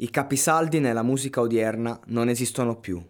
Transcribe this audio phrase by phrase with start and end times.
[0.00, 3.04] I capisaldi nella musica odierna non esistono più.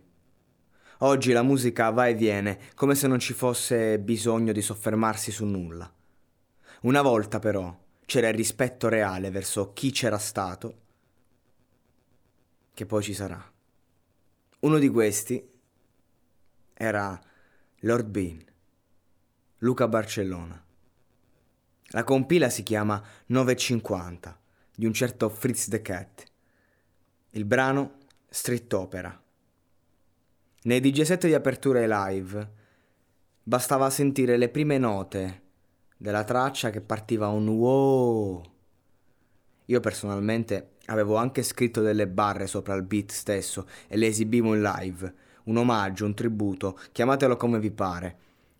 [1.00, 5.44] Oggi la musica va e viene come se non ci fosse bisogno di soffermarsi su
[5.44, 5.92] nulla.
[6.82, 10.80] Una volta però c'era il rispetto reale verso chi c'era stato,
[12.72, 13.52] che poi ci sarà.
[14.60, 15.46] Uno di questi
[16.72, 17.20] era
[17.80, 18.42] Lord Bean,
[19.58, 20.64] Luca Barcellona.
[21.88, 24.40] La compila si chiama 950
[24.74, 26.36] di un certo Fritz the Cat.
[27.32, 29.22] Il brano Street Opera.
[30.62, 32.52] Nei DJ set di apertura e live
[33.42, 35.42] bastava sentire le prime note
[35.94, 38.42] della traccia che partiva un wow.
[39.66, 44.62] Io personalmente avevo anche scritto delle barre sopra il beat stesso e le esibivo in
[44.62, 48.18] live, un omaggio, un tributo, chiamatelo come vi pare,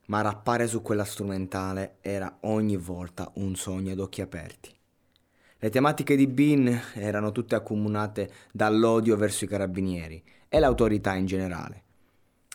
[0.09, 4.78] ma rappare su quella strumentale era ogni volta un sogno ad occhi aperti.
[5.61, 11.83] Le tematiche di Bean erano tutte accomunate dall'odio verso i carabinieri e l'autorità in generale.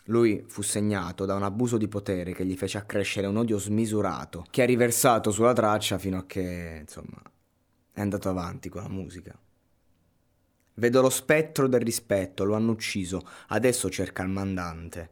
[0.04, 4.46] Lui fu segnato da un abuso di potere che gli fece accrescere un odio smisurato,
[4.50, 7.22] che ha riversato sulla traccia fino a che, insomma,
[7.92, 9.38] è andato avanti con la musica.
[10.76, 15.10] Vedo lo spettro del rispetto, lo hanno ucciso, adesso cerca il mandante.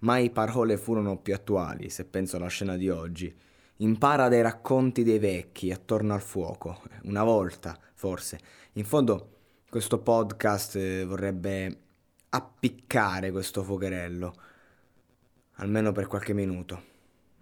[0.00, 3.34] Mai parole furono più attuali, se penso alla scena di oggi.
[3.82, 6.82] Impara dai racconti dei vecchi attorno al fuoco.
[7.04, 8.38] Una volta, forse.
[8.72, 9.38] In fondo,
[9.70, 11.78] questo podcast eh, vorrebbe
[12.28, 14.34] appiccare questo fuocherello,
[15.54, 16.82] almeno per qualche minuto,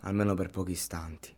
[0.02, 1.37] almeno per pochi istanti.